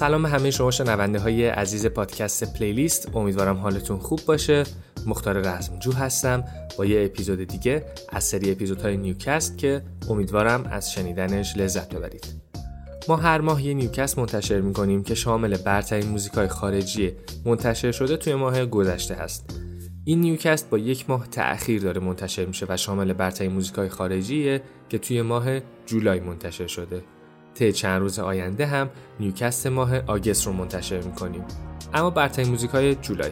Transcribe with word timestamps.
سلام 0.00 0.26
همه 0.26 0.50
شما 0.50 0.70
شنونده 0.70 1.18
های 1.18 1.46
عزیز 1.46 1.86
پادکست 1.86 2.54
پلیلیست. 2.54 3.16
امیدوارم 3.16 3.56
حالتون 3.56 3.98
خوب 3.98 4.20
باشه. 4.26 4.64
مختار 5.06 5.40
رزمجو 5.40 5.92
هستم 5.92 6.44
با 6.78 6.86
یه 6.86 7.04
اپیزود 7.04 7.44
دیگه 7.44 7.84
از 8.08 8.24
سری 8.24 8.52
اپیزودهای 8.52 8.96
نیوکست 8.96 9.58
که 9.58 9.82
امیدوارم 10.10 10.64
از 10.70 10.92
شنیدنش 10.92 11.56
لذت 11.56 11.94
ببرید. 11.94 12.26
ما 13.08 13.16
هر 13.16 13.40
ماه 13.40 13.66
یه 13.66 13.74
نیوکست 13.74 14.18
منتشر 14.18 14.60
می‌کنیم 14.60 15.02
که 15.02 15.14
شامل 15.14 15.56
برترین 15.56 16.08
موزیکای 16.08 16.48
خارجی 16.48 17.12
منتشر 17.44 17.92
شده 17.92 18.16
توی 18.16 18.34
ماه 18.34 18.66
گذشته 18.66 19.14
هست. 19.14 19.60
این 20.04 20.20
نیوکست 20.20 20.70
با 20.70 20.78
یک 20.78 21.10
ماه 21.10 21.26
تأخیر 21.26 21.82
داره 21.82 22.00
منتشر 22.00 22.44
میشه 22.44 22.66
و 22.68 22.76
شامل 22.76 23.12
برترین 23.12 23.52
موزیکای 23.52 23.88
خارجیه 23.88 24.62
که 24.88 24.98
توی 24.98 25.22
ماه 25.22 25.60
جولای 25.86 26.20
منتشر 26.20 26.66
شده. 26.66 27.02
طی 27.54 27.72
چند 27.72 28.00
روز 28.00 28.18
آینده 28.18 28.66
هم 28.66 28.90
نیوکست 29.20 29.66
ماه 29.66 29.98
آگست 29.98 30.46
رو 30.46 30.52
منتشر 30.52 31.00
می‌کنیم. 31.00 31.44
اما 31.94 32.10
برترین 32.10 32.48
موزیک 32.48 32.70
های 32.70 32.94
جولای. 32.94 33.30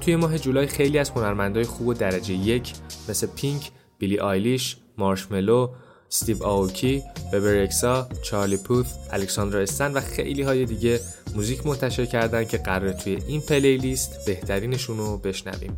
توی 0.00 0.16
ماه 0.16 0.38
جولای 0.38 0.66
خیلی 0.66 0.98
از 0.98 1.10
هنرمندای 1.10 1.64
خوب 1.64 1.86
و 1.86 1.94
درجه 1.94 2.34
یک 2.34 2.72
مثل 3.08 3.26
پینک، 3.26 3.70
بیلی 3.98 4.18
آیلیش، 4.18 4.76
مارشملو، 4.98 5.70
استیو 6.10 6.44
آوکی، 6.44 7.02
ببرکسا، 7.32 8.08
چارلی 8.22 8.56
پوث، 8.56 8.94
الکساندرا 9.10 9.60
استن 9.60 9.92
و 9.92 10.00
خیلی 10.00 10.42
های 10.42 10.64
دیگه 10.64 11.00
موزیک 11.34 11.66
منتشر 11.66 12.06
کردن 12.06 12.44
که 12.44 12.58
قرار 12.58 12.92
توی 12.92 13.18
این 13.28 13.40
پلیلیست 13.40 14.26
بهترینشون 14.26 14.98
رو 14.98 15.18
بشنویم. 15.18 15.76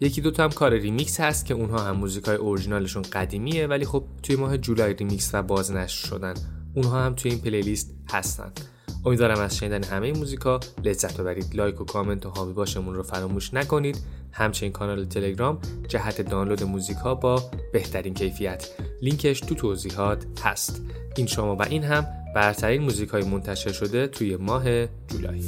یکی 0.00 0.20
دوتا 0.20 0.44
هم 0.44 0.50
کار 0.50 0.72
ریمیکس 0.72 1.20
هست 1.20 1.46
که 1.46 1.54
اونها 1.54 1.78
هم 1.78 1.96
موزیک 1.96 2.24
های 2.24 2.36
اورجینالشون 2.36 3.02
قدیمیه 3.02 3.66
ولی 3.66 3.84
خب 3.84 4.04
توی 4.22 4.36
ماه 4.36 4.58
جولای 4.58 4.94
ریمیکس 4.94 5.30
و 5.32 5.42
بازنشر 5.42 6.06
شدن. 6.06 6.34
اونها 6.74 7.04
هم 7.04 7.14
توی 7.14 7.30
این 7.30 7.40
پلیلیست 7.40 7.94
هستن. 8.10 8.52
امیدوارم 9.04 9.40
از 9.40 9.56
شنیدن 9.56 9.84
همه 9.84 10.12
موزیکا 10.12 10.60
لذت 10.84 11.20
ببرید. 11.20 11.54
لایک 11.54 11.80
و 11.80 11.84
کامنت 11.84 12.26
و 12.26 12.30
هابی 12.30 12.52
باشمون 12.52 12.94
رو 12.94 13.02
فراموش 13.02 13.54
نکنید. 13.54 13.98
همچنین 14.32 14.72
کانال 14.72 15.04
تلگرام 15.04 15.58
جهت 15.88 16.20
دانلود 16.20 16.62
موزیکا 16.62 17.14
با 17.14 17.50
بهترین 17.72 18.14
کیفیت. 18.14 18.68
لینکش 19.02 19.40
تو 19.40 19.54
توضیحات 19.54 20.26
هست. 20.42 20.82
این 21.16 21.26
شما 21.26 21.56
و 21.56 21.62
این 21.62 21.84
هم 21.84 22.06
برترین 22.34 22.82
موزیک 22.82 23.08
های 23.08 23.24
منتشر 23.24 23.72
شده 23.72 24.06
توی 24.06 24.36
ماه 24.36 24.86
جولای. 24.86 25.42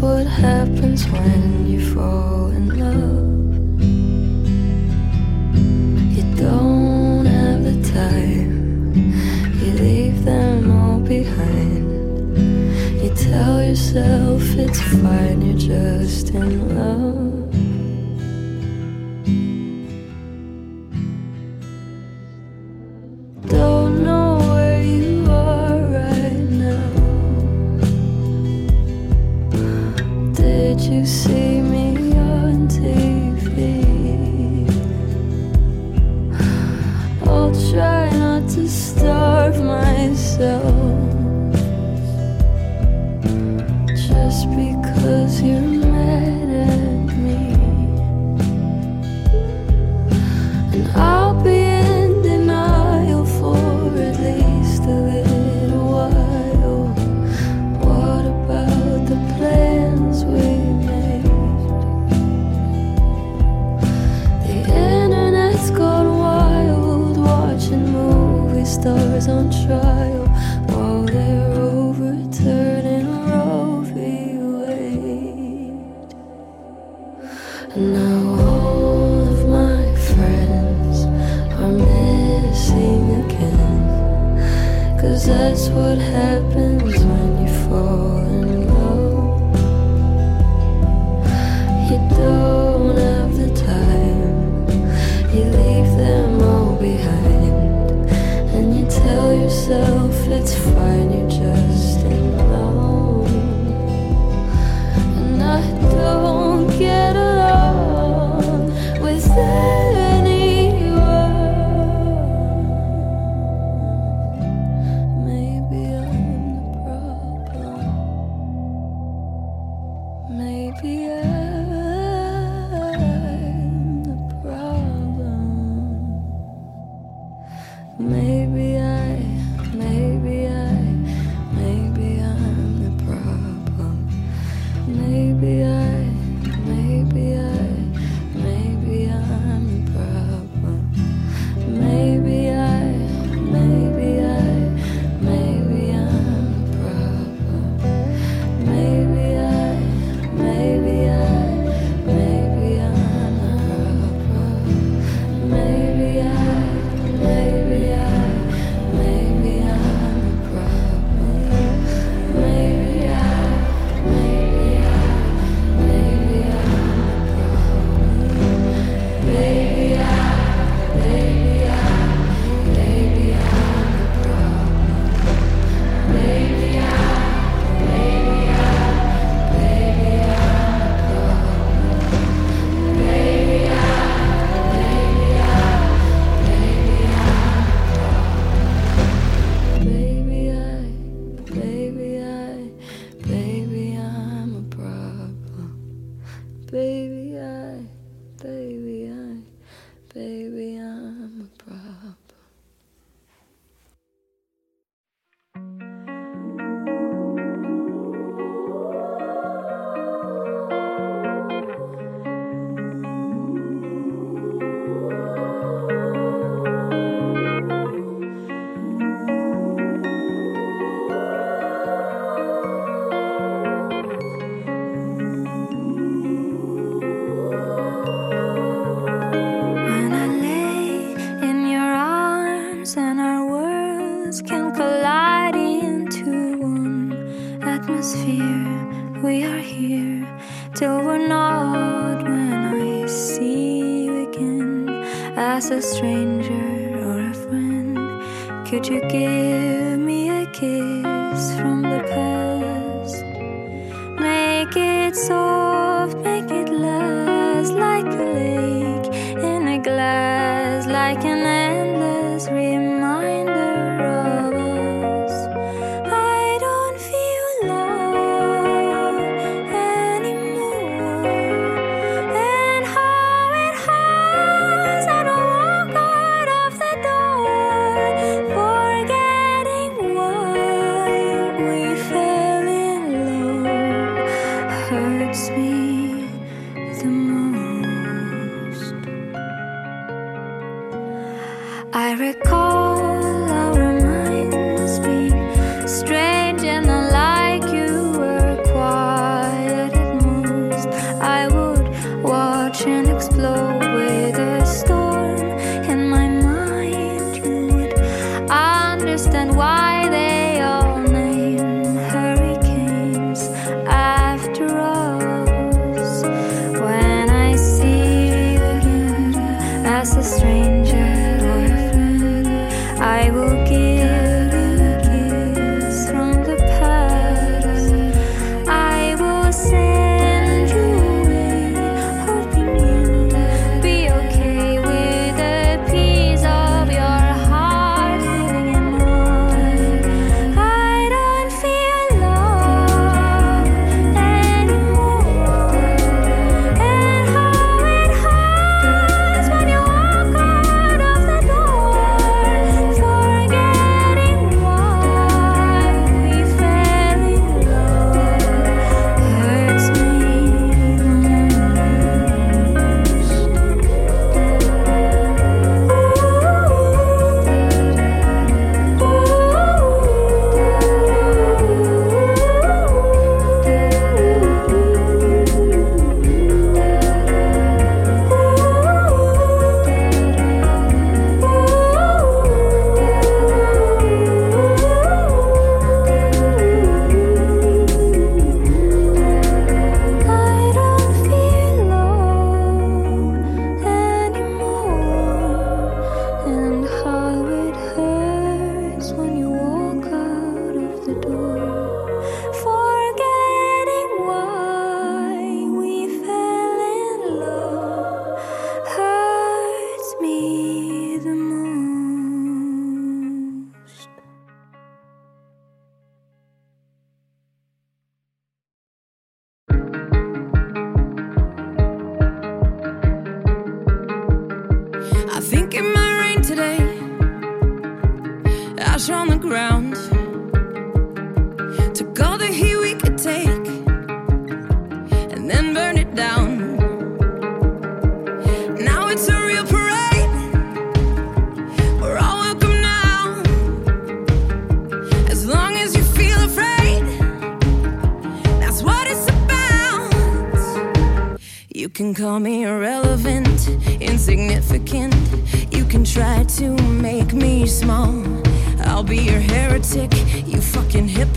What 0.00 0.26
happens 0.26 1.06
when 1.08 1.66
you 1.66 1.80
fall 1.92 2.50
in 2.50 2.68
love. 2.78 3.82
You 6.16 6.24
don't 6.36 7.26
have 7.26 7.64
the 7.64 7.90
time, 7.90 8.94
you 9.60 9.72
leave 9.72 10.24
them 10.24 10.70
all 10.70 11.00
behind. 11.00 11.86
You 13.02 13.10
tell 13.14 13.62
yourself 13.62 14.42
it's 14.56 14.80
fine, 14.80 15.42
you're 15.42 15.58
just 15.58 16.30
in 16.30 16.76
love. 16.76 16.97
What 85.78 85.98
happens 85.98 86.94
when 87.08 87.28
you 87.42 87.50
fall 87.64 88.18
in 88.36 88.50
love. 88.74 89.38
You 91.88 91.98
don't 92.22 92.96
have 93.06 93.32
the 93.42 93.50
time, 93.70 94.32
you 95.34 95.44
leave 95.60 95.90
them 96.04 96.42
all 96.42 96.74
behind. 96.88 97.56
And 98.54 98.66
you 98.76 98.84
tell 98.90 99.32
yourself 99.42 99.97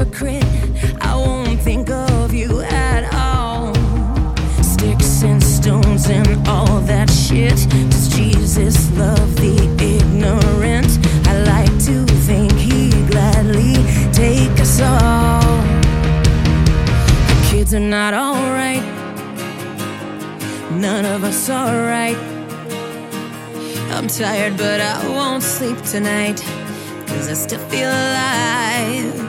hypocrite. 0.02 0.44
I 1.02 1.16
won't 1.16 1.60
think 1.62 1.90
of 1.90 2.34
you 2.34 2.62
at 2.62 3.14
all. 3.14 3.74
Sticks 4.64 5.24
and 5.24 5.42
stones 5.44 6.10
and 6.10 6.48
all 6.48 6.80
that 6.82 7.10
shit. 7.10 7.58
Does 7.90 8.10
Jesus 8.10 8.92
love 8.98 9.36
the 9.36 9.56
ignorant? 9.80 10.92
I 11.28 11.44
like 11.44 11.74
to 11.86 12.06
think 12.28 12.52
he 12.54 12.90
gladly 13.10 13.76
take 14.12 14.60
us 14.60 14.82
all. 14.82 15.62
The 17.28 17.48
kids 17.52 17.74
are 17.74 17.80
not 17.80 18.14
alright. 18.14 18.84
None 20.72 21.06
of 21.06 21.24
us 21.24 21.50
are 21.50 21.84
right. 21.84 22.18
I'm 23.92 24.08
tired, 24.08 24.58
but 24.58 24.82
I 24.82 25.08
won't 25.10 25.44
sleep 25.44 25.78
tonight. 25.84 26.42
Cause 27.08 27.28
I 27.30 27.34
still 27.34 27.60
feel 27.70 27.90
alive. 27.90 29.21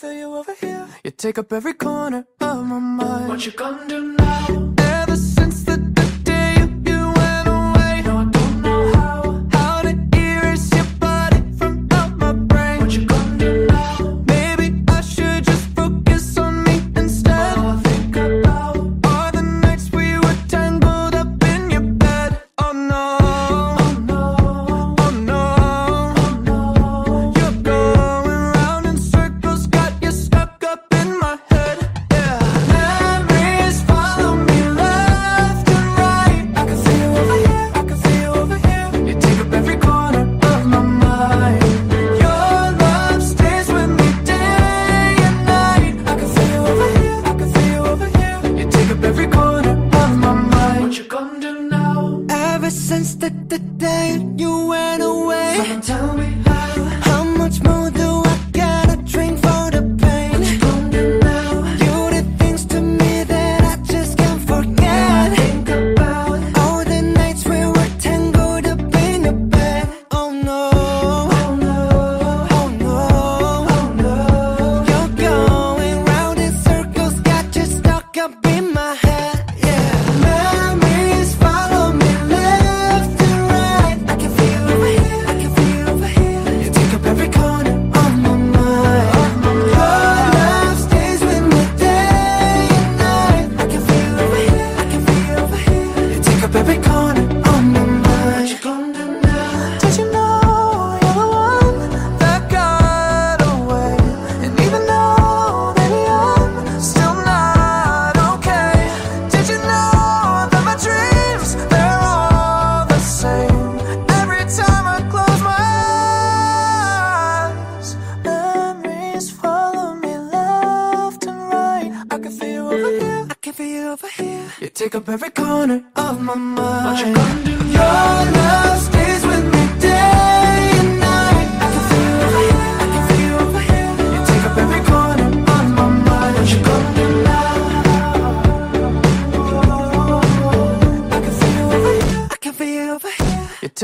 feel 0.00 0.12
you 0.14 0.34
over 0.34 0.54
here. 0.54 0.88
You 1.04 1.10
take 1.10 1.36
up 1.36 1.52
every 1.52 1.74
corner 1.74 2.24
of 2.40 2.64
my 2.64 2.78
mind. 2.78 3.28
What 3.28 3.44
you 3.44 3.52
gonna 3.52 3.86
do 3.86 4.16
now? 4.16 4.69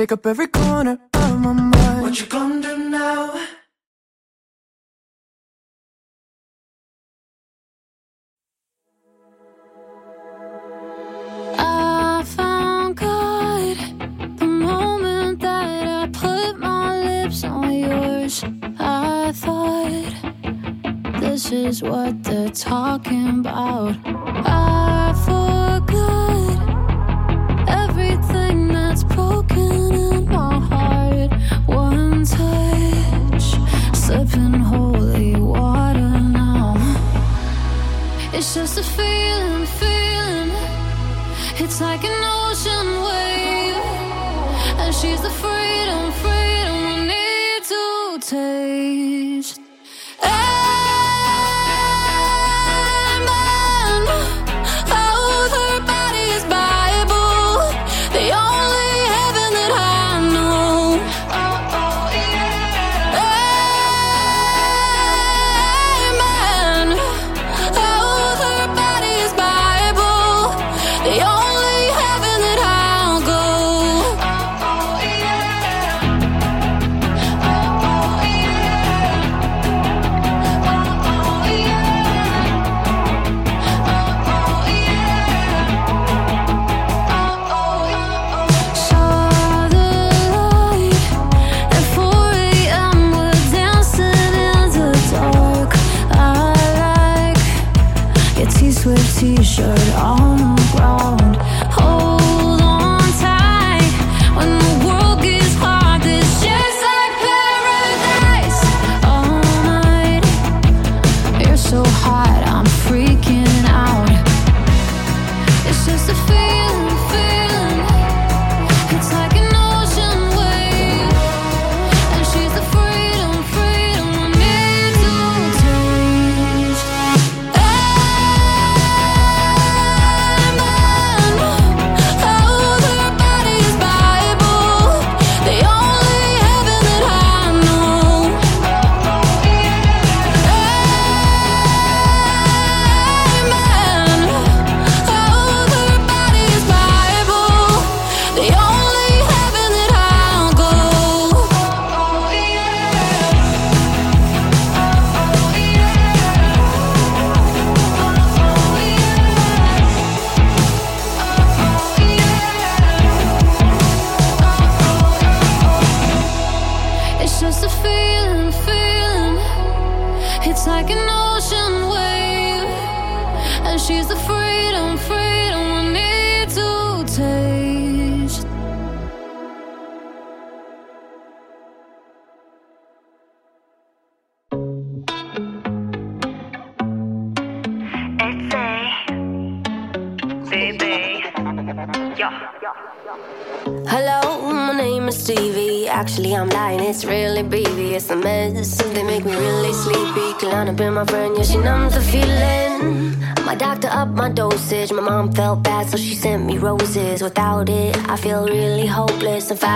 You 0.09 0.15
up 0.15 0.27
every 0.27 0.46
It's 38.79 38.89
just 38.89 39.26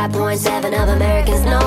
5.7 0.08 0.82
of 0.82 0.88
Americans 0.88 1.44
know 1.44 1.59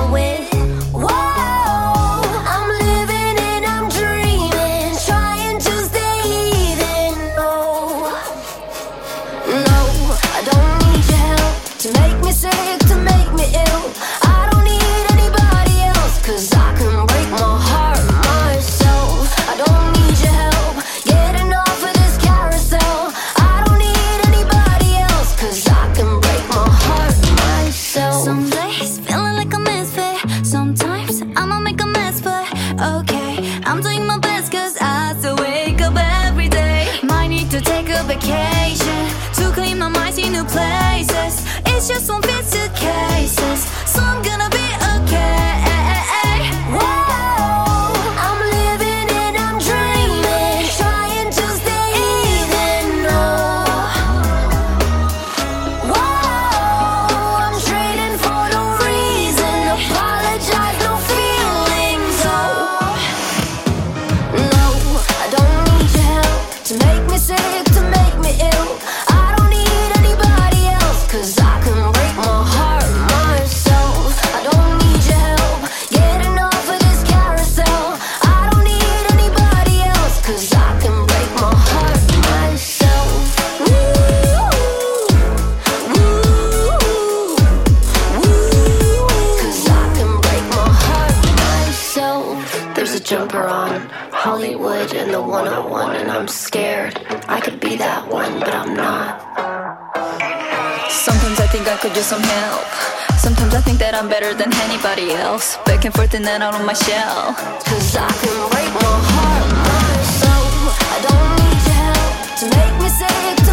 anybody 104.62 105.12
else 105.12 105.56
Back 105.64 105.84
and 105.84 105.94
forth 105.94 106.14
and 106.14 106.24
then 106.24 106.42
out 106.42 106.54
of 106.54 106.64
my 106.64 106.74
shell 106.74 107.34
Cause 107.64 107.96
I 107.96 108.10
can 108.20 108.36
break 108.50 108.70
my 108.74 108.94
heart 109.10 109.34
my 109.68 110.02
soul. 110.20 110.72
I 110.92 110.98
don't 111.06 111.30
need 111.40 111.60
your 111.68 111.78
help 111.90 112.12
to 112.40 112.44
make 112.56 112.82
me 112.82 112.88
sick. 112.88 113.43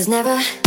was 0.00 0.08
never 0.08 0.59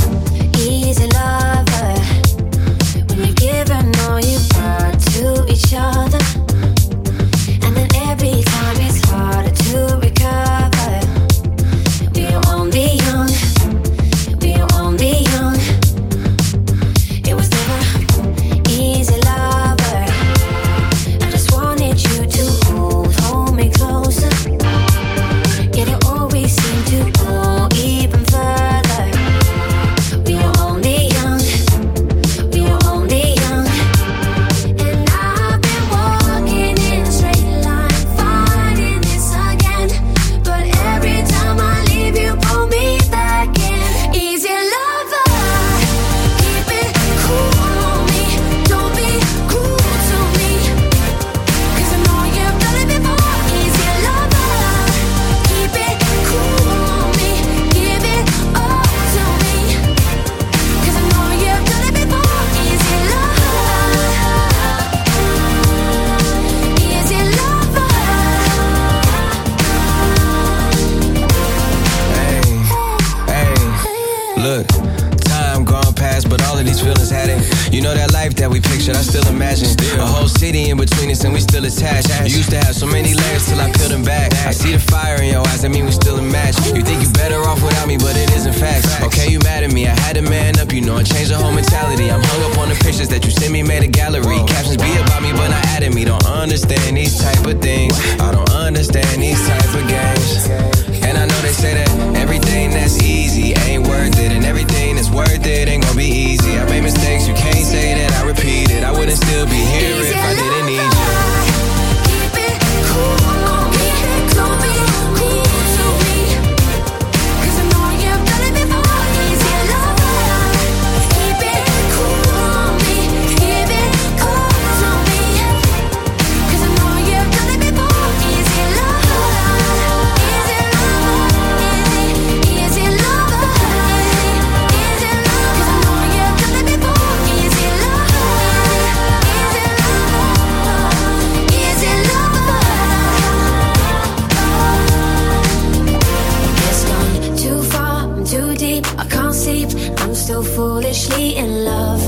I 148.97 149.05
can't 149.09 149.33
sleep. 149.33 149.69
I'm 149.99 150.15
still 150.15 150.43
foolishly 150.43 151.35
in 151.35 151.65
love 151.65 152.01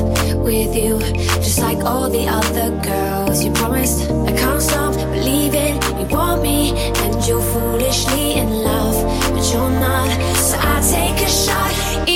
with 0.44 0.76
you, 0.76 1.00
just 1.46 1.60
like 1.60 1.80
all 1.84 2.10
the 2.10 2.28
other 2.28 2.70
girls. 2.82 3.44
You 3.44 3.52
promised 3.54 4.10
I 4.30 4.32
can't 4.32 4.62
stop 4.62 4.94
believing 4.96 5.74
you 6.00 6.08
want 6.08 6.42
me, 6.42 6.72
and 7.04 7.28
you're 7.28 7.42
foolishly 7.42 8.34
in 8.34 8.50
love, 8.64 8.98
but 9.34 9.44
you're 9.52 9.76
not. 9.88 10.10
So 10.38 10.58
I 10.60 10.76
take 10.82 11.26
a 11.26 11.30
shot. 11.30 12.15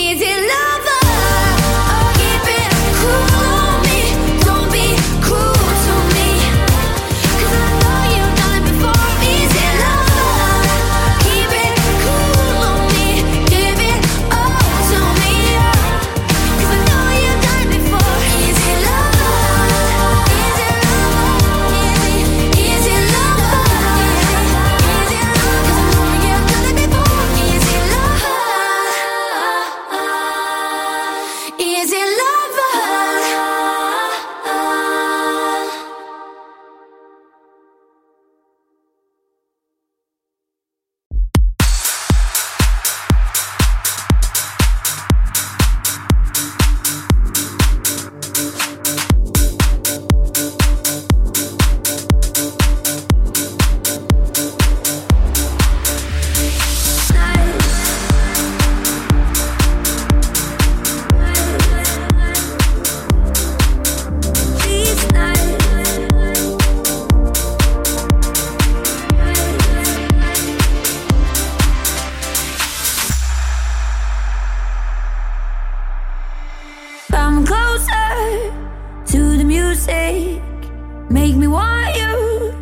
Make 79.88 81.36
me 81.38 81.48
want 81.48 81.96
you, 81.96 82.54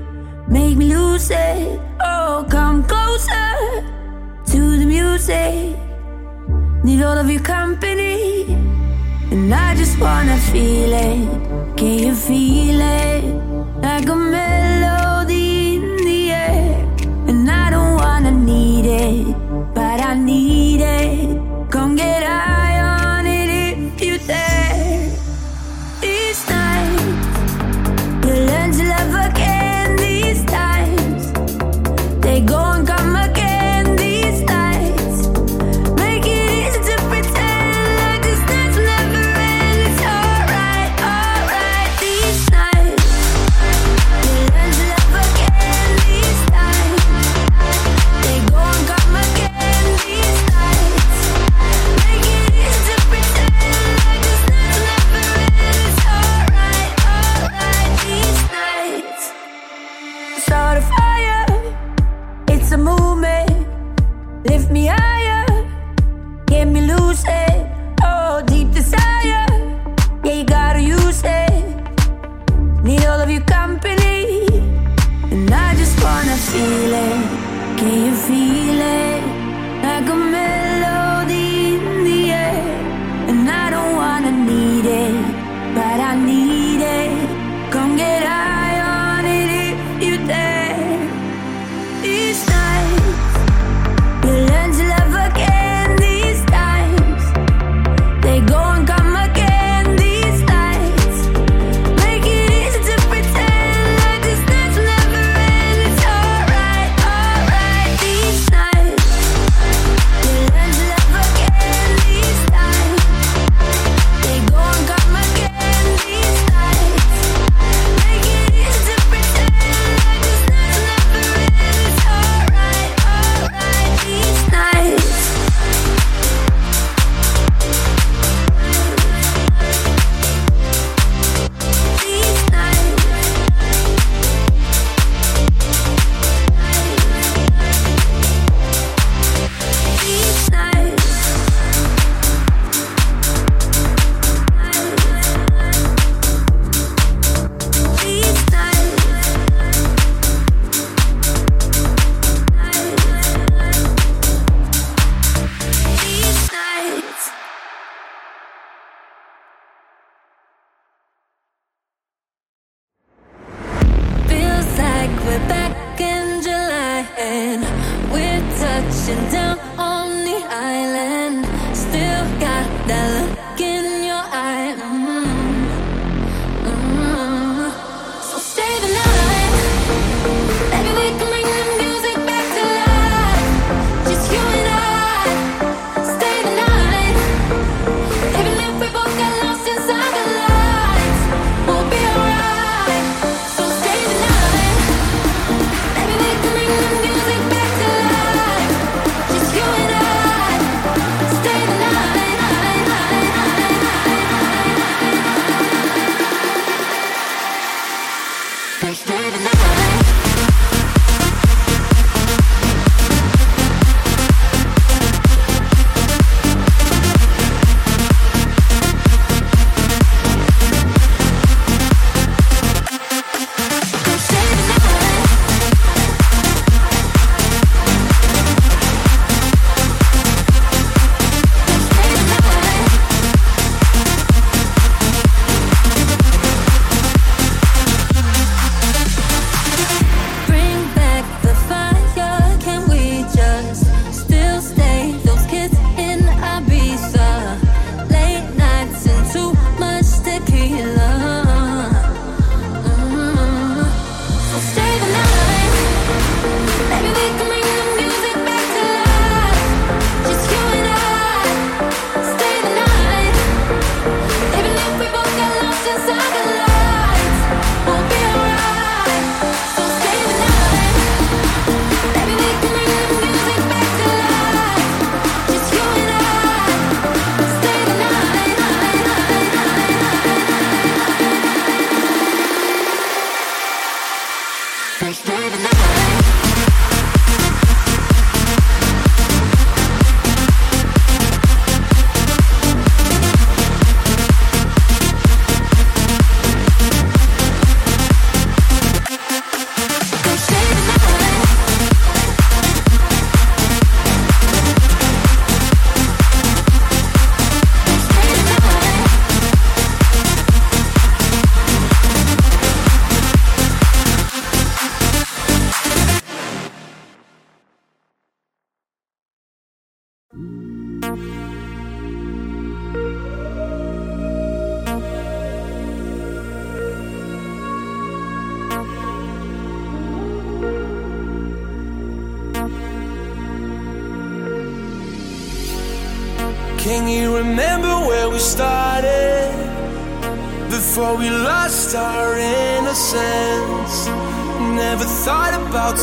make 0.47 0.77
me 0.77 0.93
lose 0.93 1.31
it. 1.31 1.79
Oh, 1.99 2.45
come 2.47 2.83
closer 2.83 3.81
to 4.45 4.77
the 4.77 4.85
music. 4.85 5.75
Need 6.83 7.01
all 7.01 7.17
of 7.17 7.29
your 7.29 7.41
company, 7.41 8.53
and 9.31 9.51
I 9.51 9.75
just 9.75 9.99
wanna 9.99 10.37
feel 10.37 10.93
it. 10.93 11.75
Can 11.75 11.99
you 11.99 12.13
feel 12.13 12.79
it? 12.81 13.23
Like 13.81 14.07
a 14.07 14.15
melody 14.15 14.76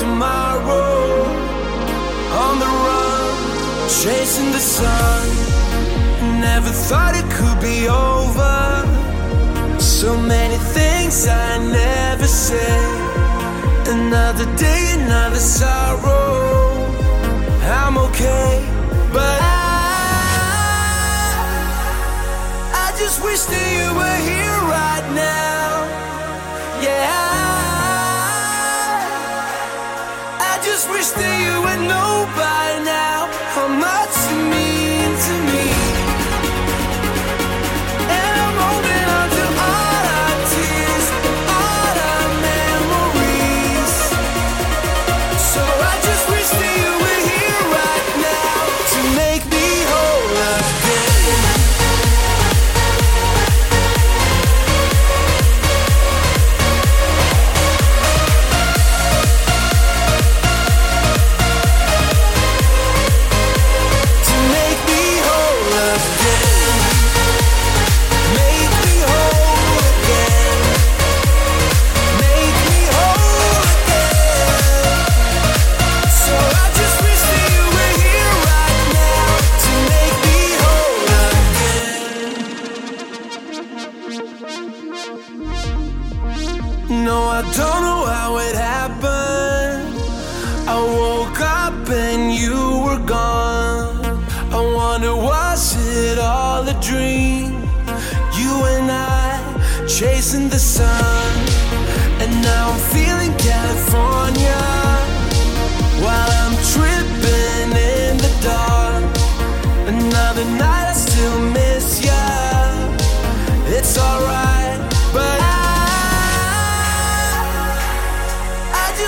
tomorrow. 0.04 1.24
On 2.44 2.54
the 2.64 2.70
run, 2.84 3.34
chasing 4.00 4.50
the 4.56 4.64
sun. 4.76 5.22
Never 6.48 6.72
thought 6.88 7.14
it 7.20 7.28
could 7.36 7.58
be 7.70 7.78
over. 7.88 8.56
So 9.78 10.10
many 10.34 10.58
things 10.76 11.14
I 11.46 11.50
never 11.80 12.28
said. 12.46 12.88
Another 13.96 14.46
day, 14.56 14.82
another 15.00 15.42
sorrow. 15.58 16.32
I'm 17.82 17.96
okay, 18.06 18.50
but 19.16 19.38
I, 19.40 19.64
I 22.84 22.86
just 23.00 23.16
wish 23.26 23.42
that 23.52 23.66
you 23.76 23.88
were 23.98 24.20
here. 24.28 24.43
wish 30.88 31.10
that 31.10 31.34
you 31.44 31.62
would 31.62 31.88
nobody 31.88 32.53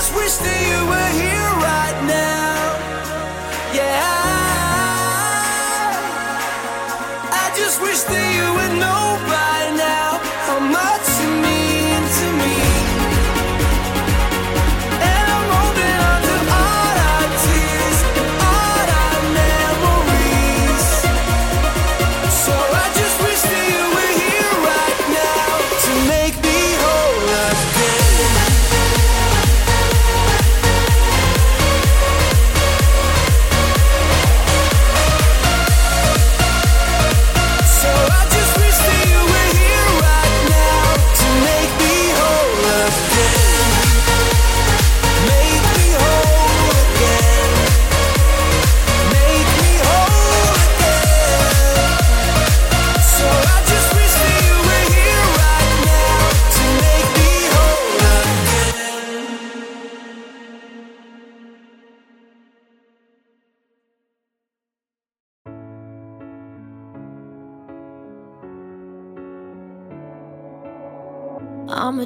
just 0.06 0.14
wish 0.14 0.36
that 0.36 0.60
you 0.70 0.86
were 0.86 1.10
here 1.20 1.36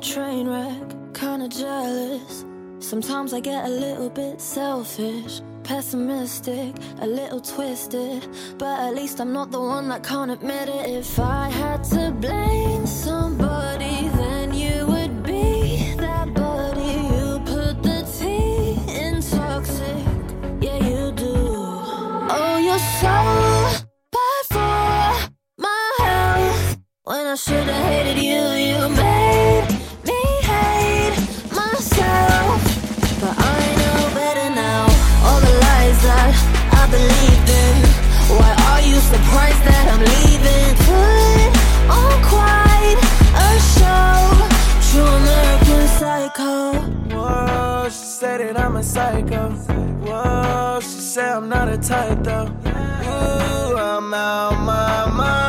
train 0.01 0.49
wreck, 0.49 1.13
kinda 1.13 1.47
jealous. 1.49 2.45
Sometimes 2.79 3.35
I 3.35 3.41
get 3.41 3.67
a 3.67 3.69
little 3.69 4.09
bit 4.09 4.41
selfish, 4.41 5.43
pessimistic, 5.63 6.75
a 7.01 7.07
little 7.07 7.41
twisted. 7.41 8.27
But 8.57 8.81
at 8.81 8.95
least 8.95 9.21
I'm 9.21 9.33
not 9.33 9.51
the 9.51 9.61
one 9.61 9.89
that 9.91 10.03
can't 10.03 10.31
admit 10.31 10.69
it. 10.71 10.89
If 10.89 11.19
I 11.19 11.51
had 11.51 11.85
to 11.95 12.13
blame 12.13 12.87
somebody, 12.87 14.09
then 14.17 14.55
you 14.55 14.87
would 14.87 15.23
be 15.23 15.95
that 15.99 16.33
buddy. 16.33 16.95
You 17.15 17.41
put 17.45 17.83
the 17.83 18.03
tea 18.19 18.79
in 18.89 19.21
toxic, 19.21 20.05
yeah, 20.63 20.79
you 20.83 21.13
do. 21.13 21.35
Oh, 22.31 22.57
you're 22.57 22.87
so 23.03 23.83
bad 24.15 24.45
for 24.49 25.31
my 25.59 25.93
health 25.99 26.79
when 27.05 27.27
I 27.27 27.35
should 27.35 27.69
have 27.69 27.85
hated 27.85 28.23
you. 28.23 28.60
a 48.81 48.83
psycho. 48.83 49.51
Whoa, 50.07 50.81
she 50.81 51.01
say 51.13 51.29
I'm 51.29 51.49
not 51.49 51.69
a 51.69 51.77
type 51.77 52.23
though. 52.23 52.47
Ooh, 52.47 53.77
I'm 53.77 54.15
out 54.15 54.59
my 54.65 55.17
mind. 55.17 55.40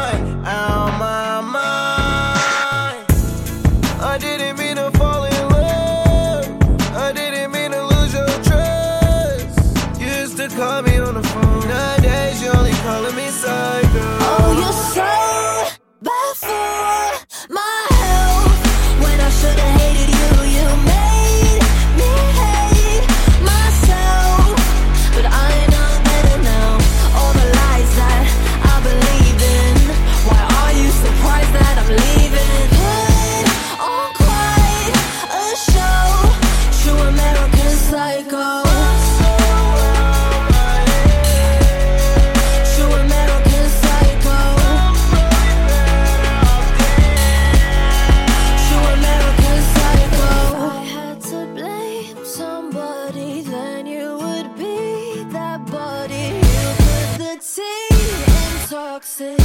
toxic, 58.72 59.38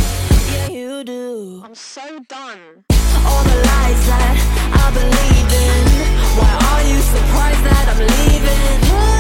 yeah 0.53 0.69
you 0.69 1.03
do. 1.03 1.61
I'm 1.65 1.75
so 1.75 2.21
done. 2.29 2.85
All 3.27 3.43
the 3.43 3.57
lies 3.57 4.03
that 4.07 4.37
I 4.73 4.87
believe 4.99 5.51
in. 5.67 5.85
Why 6.39 6.53
are 6.71 6.85
you 6.87 7.01
surprised 7.01 7.65
that 7.65 7.87
I'm 7.91 8.01
leaving? 8.07 9.16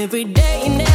every 0.00 0.24
day 0.24 0.89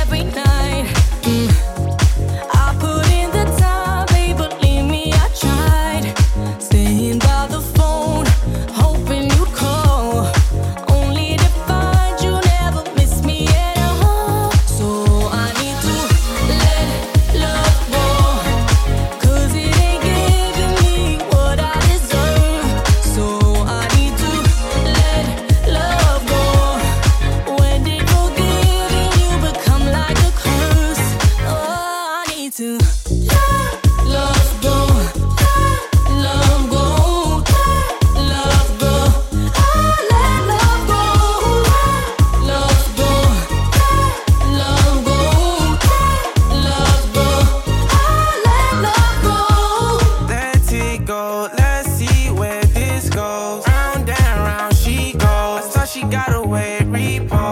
away, 56.36 56.80
repo. 56.82 57.45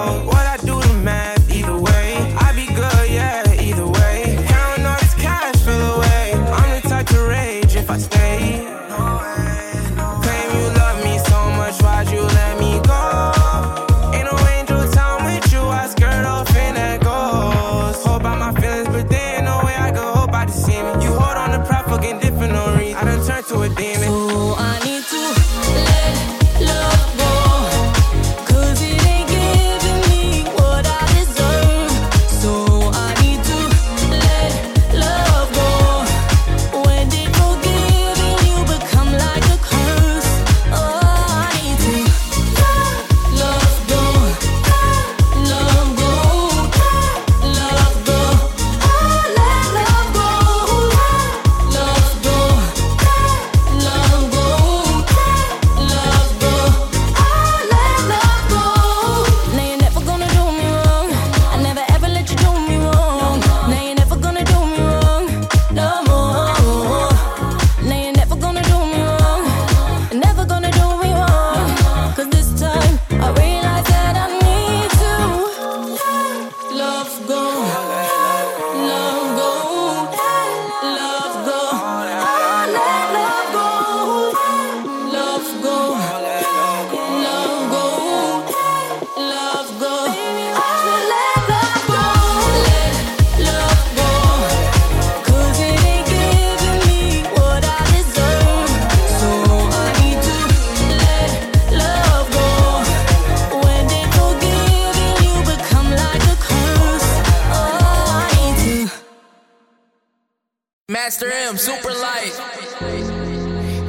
Master 111.05 111.29
M, 111.29 111.57
super 111.57 111.91
light. 111.91 112.33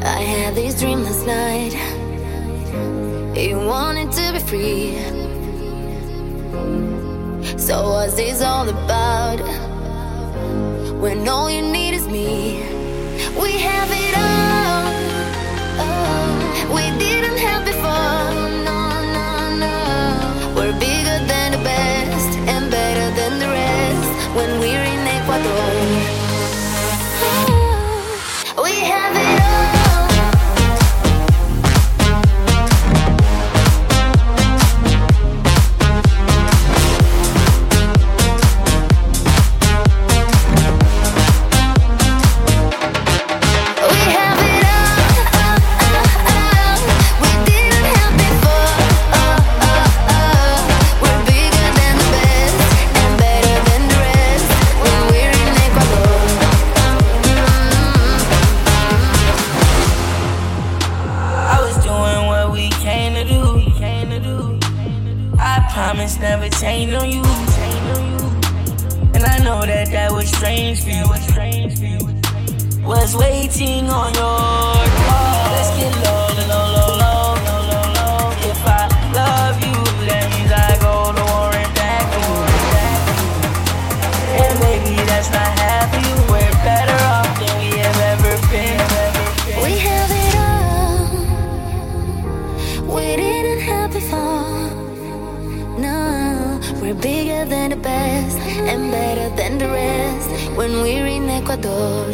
I 0.02 0.20
had 0.20 0.56
this 0.56 0.80
dream 0.80 1.04
last 1.04 1.24
night. 1.24 1.72
You 3.38 3.56
wanted 3.56 4.10
to 4.18 4.32
be 4.32 4.40
free. 4.50 4.98
So 7.56 7.90
what's 7.90 8.14
this 8.14 8.42
all 8.42 8.68
about? 8.68 9.38
When 11.00 11.28
all 11.28 11.48
you 11.48 11.62
need 11.62 11.94
is 11.94 12.08
me. 12.08 12.64
We 13.40 13.52
have 13.68 13.90
it 13.92 14.14
all. 14.18 14.82
Oh, 15.84 16.74
we 16.74 16.98
didn't 16.98 17.38
have 17.38 17.64
before. 17.64 18.43
was 72.94 73.16
waiting 73.16 73.88
on 73.90 74.14
your 74.14 74.86
call. 75.06 75.50
Let's 75.54 75.70
get 75.78 75.92
low, 76.06 76.26
low, 76.50 76.64
low, 76.76 76.90
low, 77.02 77.26
low, 77.46 77.60
low, 77.70 77.86
low. 77.98 78.20
If 78.50 78.60
I 78.80 78.82
love 79.18 79.56
you, 79.66 79.76
that 80.08 80.24
means 80.32 80.52
I 80.66 80.70
go 80.86 80.94
to 81.16 81.22
war 81.30 81.50
and 81.62 81.72
back 81.80 82.06
you. 82.22 82.32
And 84.42 84.54
maybe 84.64 84.94
that's 85.10 85.30
not 85.36 85.50
half 85.62 85.90
you. 86.02 86.14
We're 86.32 86.56
better 86.70 86.98
off 87.14 87.30
than 87.40 87.54
we 87.62 87.68
have 87.82 87.98
ever 88.12 88.32
been. 88.52 88.80
We 89.64 89.72
have 89.88 90.10
it 90.22 90.34
all. 90.48 91.06
We 92.94 93.06
didn't 93.22 93.62
have 93.70 93.90
before. 93.98 94.70
No, 95.86 95.98
we're 96.80 97.00
bigger 97.10 97.42
than 97.44 97.68
the 97.70 97.80
best 97.92 98.38
and 98.70 98.80
better 98.92 99.28
than 99.36 99.58
the 99.58 99.68
rest. 99.68 100.28
When 100.56 100.70
we're 100.82 101.06
in 101.06 101.28
Ecuador. 101.28 102.13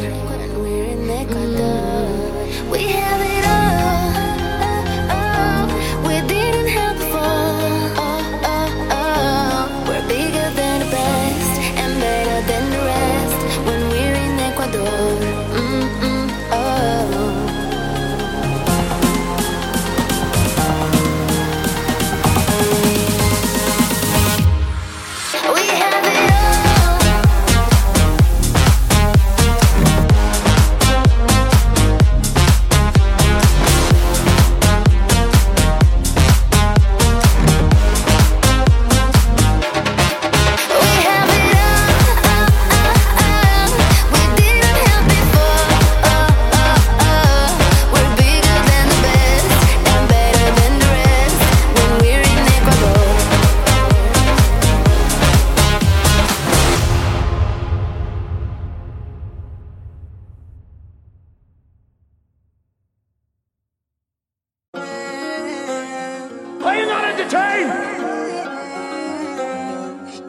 Entertained? 67.21 67.71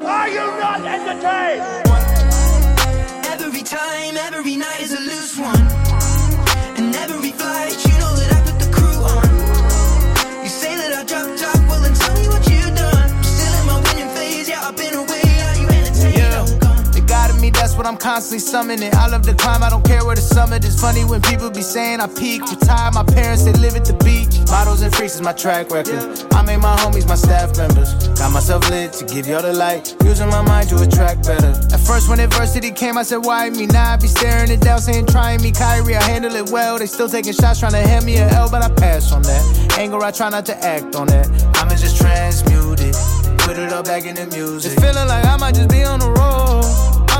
Are 0.04 0.30
you 0.30 0.46
not 0.60 0.82
entertained? 0.82 1.64
Every 3.28 3.64
time, 3.64 4.18
every 4.18 4.58
night 4.58 4.82
is 4.82 4.94
a 4.94 5.11
what 17.82 17.88
I'm 17.88 17.98
constantly 17.98 18.38
summoning. 18.38 18.94
I 18.94 19.08
love 19.08 19.26
the 19.26 19.34
climb, 19.34 19.64
I 19.64 19.70
don't 19.70 19.84
care 19.84 20.06
where 20.06 20.14
the 20.14 20.22
summit 20.22 20.64
is. 20.64 20.80
Funny 20.80 21.04
when 21.04 21.20
people 21.20 21.50
be 21.50 21.64
saying 21.64 22.00
I 22.00 22.06
peaked. 22.06 22.48
Retired, 22.52 22.94
my 22.94 23.04
parents, 23.04 23.44
they 23.44 23.54
live 23.54 23.76
at 23.76 23.86
the 23.86 23.98
beach. 24.06 24.38
Models 24.52 24.84
and 24.84 24.94
freaks 24.94 25.16
is 25.16 25.22
my 25.22 25.34
track 25.34 25.72
record. 25.72 25.98
I 26.32 26.44
made 26.44 26.62
my 26.62 26.76
homies 26.78 27.08
my 27.08 27.16
staff 27.16 27.58
members. 27.58 27.92
Got 28.20 28.34
myself 28.34 28.70
lit 28.70 28.94
to 28.94 29.06
give 29.06 29.26
y'all 29.26 29.42
the 29.42 29.54
light. 29.54 29.96
Using 30.04 30.30
my 30.30 30.44
mind 30.44 30.70
to 30.70 30.76
attract 30.78 31.26
better. 31.26 31.58
At 31.74 31.80
first, 31.80 32.08
when 32.08 32.20
adversity 32.20 32.70
came, 32.70 33.00
I 33.00 33.04
said, 33.04 33.26
Why 33.26 33.50
me? 33.50 33.66
Now 33.66 33.94
I 33.94 33.98
be 33.98 34.08
staring 34.08 34.52
it 34.52 34.62
down, 34.62 34.80
saying, 34.80 35.08
Trying 35.08 35.42
me, 35.42 35.52
Kyrie, 35.52 35.96
I 35.96 36.04
handle 36.04 36.36
it 36.36 36.52
well. 36.52 36.78
They 36.78 36.86
still 36.86 37.10
taking 37.10 37.34
shots, 37.34 37.62
trying 37.62 37.74
to 37.74 37.82
hand 37.82 38.06
me 38.06 38.18
a 38.18 38.30
L, 38.30 38.48
but 38.52 38.62
I 38.62 38.70
pass 38.76 39.12
on 39.12 39.24
that. 39.24 39.76
Anger, 39.80 39.98
I 40.04 40.12
try 40.12 40.30
not 40.30 40.46
to 40.46 40.56
act 40.64 40.96
on 40.96 41.08
that. 41.08 41.26
I'ma 41.56 41.74
just 41.74 41.98
transmute 41.98 42.82
it. 42.82 42.96
Put 43.40 43.58
it 43.58 43.74
all 43.74 43.82
back 43.82 44.06
in 44.06 44.14
the 44.14 44.28
music. 44.28 44.74
It's 44.74 44.82
feeling 44.82 45.08
like 45.08 45.26
I 45.26 45.36
might 45.38 45.56
just 45.56 45.70
be 45.70 45.84
on 45.84 46.00
the 46.00 46.12
road. 46.12 46.51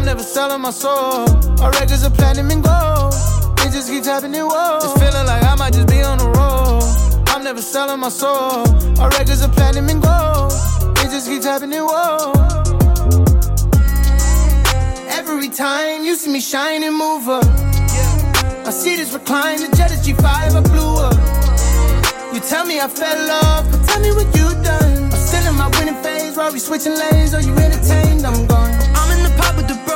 I'm 0.02 0.08
never 0.08 0.24
selling 0.24 0.62
my 0.62 0.72
soul. 0.72 1.30
Our 1.62 1.70
records 1.74 2.04
are 2.04 2.10
platinum 2.10 2.50
and 2.50 2.64
gold. 2.64 3.14
It 3.60 3.72
just 3.72 3.88
keeps 3.88 4.08
happening, 4.08 4.42
whoa. 4.42 4.80
It's 4.82 4.94
feeling 5.00 5.28
like 5.28 5.44
I 5.44 5.54
might 5.54 5.74
just 5.74 5.88
be 5.90 6.02
on 6.02 6.18
the 6.18 6.26
road. 6.26 6.82
I'm 7.28 7.44
never 7.44 7.62
selling 7.62 8.00
my 8.00 8.10
soul. 8.10 8.66
Our 9.00 9.10
records 9.10 9.44
are 9.44 9.50
platinum 9.50 9.90
and 9.90 10.02
gold. 10.02 10.54
It 10.98 11.12
just 11.14 11.28
keeps 11.28 11.46
happening, 11.46 11.82
whoa. 11.82 12.34
Every 15.20 15.50
time 15.50 16.04
you 16.04 16.16
see 16.16 16.32
me 16.32 16.42
shine 16.42 16.82
and 16.82 16.96
move 16.98 17.30
up. 17.30 17.46
I 18.66 18.72
see 18.72 18.96
this 18.96 19.14
recline, 19.14 19.60
the 19.60 19.70
jet 19.78 19.92
is 19.92 20.02
G5, 20.02 20.26
I 20.26 20.62
blew 20.62 20.98
up. 20.98 22.34
You 22.34 22.40
tell 22.40 22.66
me 22.66 22.80
I 22.80 22.88
fell 22.88 23.30
off, 23.30 23.70
but 23.70 23.86
tell 23.86 24.02
me 24.02 24.10
what 24.14 24.26
you 24.36 24.50
done. 24.64 25.04
I'm 25.04 25.12
still 25.12 25.46
in 25.48 25.56
my 25.56 25.68
winning 25.78 26.02
phase, 26.02 26.36
while 26.36 26.52
we 26.52 26.58
switching 26.58 26.98
lanes. 26.98 27.36
Are 27.36 27.42
you 27.42 27.54
entertained? 27.54 28.26
I'm 28.26 28.48
gone. 28.48 28.61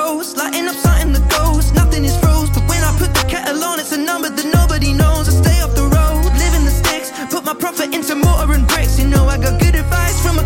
The 0.06 0.12
the 0.12 0.18
bros, 0.18 0.38
lighting 0.38 0.68
up 0.68 0.76
something 0.76 1.14
that 1.14 1.26
goes. 1.32 1.74
Nothing 1.74 2.06
is 2.06 2.16
froze, 2.20 2.52
but 2.52 2.62
when 2.70 2.84
I 2.84 2.94
put 3.00 3.12
the 3.18 3.26
kettle 3.28 3.64
on, 3.64 3.80
it's 3.80 3.92
a 3.92 3.98
number 3.98 4.30
that 4.30 4.46
nobody 4.54 4.94
knows. 4.94 5.28
I 5.28 5.34
stay 5.34 5.58
off 5.66 5.74
the 5.74 5.82
road, 5.82 6.30
live 6.38 6.54
in 6.54 6.64
the 6.64 6.70
sticks, 6.70 7.10
put 7.34 7.44
my 7.44 7.56
profit 7.56 7.92
into 7.92 8.14
mortar 8.14 8.54
and 8.54 8.68
bricks. 8.68 9.00
You 9.00 9.08
know 9.08 9.26
I 9.26 9.40
got 9.40 9.60
good 9.60 9.74
advice 9.74 10.22
from 10.22 10.38
a 10.38 10.45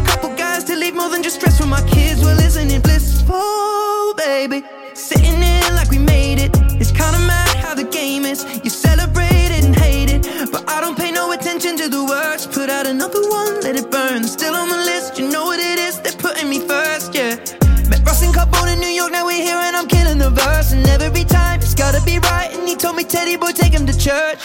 Teddy 23.09 23.37
boy, 23.37 23.51
take 23.51 23.73
him 23.73 23.87
to 23.87 23.97
church. 23.97 24.39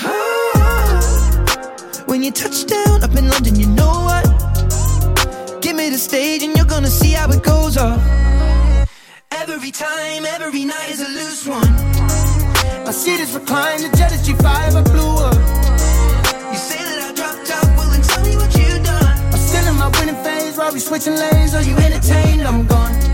When 2.07 2.23
you 2.23 2.31
touch 2.31 2.65
down 2.65 3.05
up 3.05 3.15
in 3.15 3.29
London, 3.29 3.57
you 3.61 3.67
know 3.67 3.93
what? 4.09 4.25
Give 5.61 5.77
me 5.77 5.91
the 5.91 5.99
stage 5.99 6.43
and 6.43 6.57
you're 6.57 6.65
gonna 6.65 6.89
see 6.89 7.11
how 7.11 7.29
it 7.29 7.43
goes 7.43 7.77
off. 7.77 8.01
Every 9.31 9.71
time, 9.71 10.25
every 10.25 10.65
night 10.65 10.89
is 10.89 11.01
a 11.03 11.09
loose 11.09 11.47
one. 11.47 11.75
My 12.87 12.91
see 12.91 13.15
is 13.15 13.35
reclined, 13.35 13.83
the 13.85 13.95
jet 13.99 14.13
is 14.13 14.27
G5, 14.27 14.47
I 14.47 14.83
blew 14.83 15.15
up. 15.29 15.35
You 16.53 16.59
say 16.59 16.79
that 16.79 17.01
I 17.09 17.13
dropped 17.13 17.51
out, 17.51 17.67
well 17.77 17.91
then 17.91 18.01
tell 18.01 18.25
me 18.25 18.35
what 18.37 18.53
you 18.57 18.83
done. 18.83 19.19
I'm 19.33 19.39
still 19.39 19.67
in 19.69 19.77
my 19.77 19.91
winning 19.99 20.25
phase, 20.25 20.57
while 20.57 20.73
we 20.73 20.81
switching 20.81 21.17
lanes. 21.17 21.55
Are 21.55 21.63
you 21.63 21.77
entertained? 21.77 22.43
I'm 22.43 22.67
gone. 22.67 23.14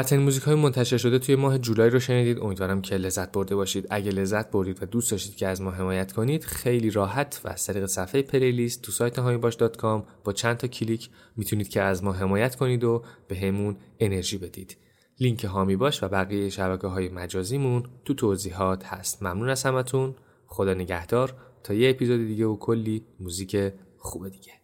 بدترین 0.00 0.22
موزیک 0.22 0.42
های 0.42 0.54
منتشر 0.54 0.96
شده 0.96 1.18
توی 1.18 1.36
ماه 1.36 1.58
جولای 1.58 1.90
رو 1.90 2.00
شنیدید. 2.00 2.38
امیدوارم 2.38 2.82
که 2.82 2.96
لذت 2.96 3.32
برده 3.32 3.56
باشید. 3.56 3.86
اگه 3.90 4.10
لذت 4.10 4.50
بردید 4.50 4.82
و 4.82 4.86
دوست 4.86 5.10
داشتید 5.10 5.36
که 5.36 5.46
از 5.46 5.62
ما 5.62 5.70
حمایت 5.70 6.12
کنید 6.12 6.44
خیلی 6.44 6.90
راحت 6.90 7.40
و 7.44 7.48
از 7.48 7.66
طریق 7.66 7.86
صفحه 7.86 8.22
پلیلیست 8.22 8.82
تو 8.82 8.92
سایت 8.92 9.18
هامیباش.com 9.18 10.02
با 10.24 10.32
چند 10.32 10.56
تا 10.56 10.68
کلیک 10.68 11.10
می‌تونید 11.36 11.68
که 11.68 11.82
از 11.82 12.04
ما 12.04 12.12
حمایت 12.12 12.56
کنید 12.56 12.84
و 12.84 13.02
به 13.28 13.36
همون 13.36 13.76
انرژی 14.00 14.38
بدید. 14.38 14.76
لینک 15.20 15.44
هامی 15.44 15.76
باش 15.76 16.02
و 16.02 16.08
بقیه 16.08 16.48
شبکه 16.48 16.86
های 16.86 17.08
مجازیمون 17.08 17.82
تو 18.04 18.14
توضیحات 18.14 18.84
هست. 18.84 19.22
ممنون 19.22 19.48
از 19.48 19.62
همتون. 19.62 20.14
خدا 20.46 20.74
نگهدار. 20.74 21.34
تا 21.64 21.74
یه 21.74 21.90
اپیزود 21.90 22.26
دیگه 22.26 22.46
و 22.46 22.56
کلی 22.56 23.04
موزیک 23.20 23.72
خوب 23.98 24.28
دیگه. 24.28 24.59